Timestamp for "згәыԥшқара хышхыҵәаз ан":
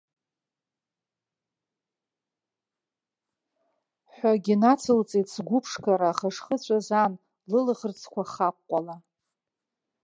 5.33-7.13